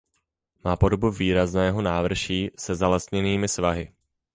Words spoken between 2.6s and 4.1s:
zalesněnými svahy.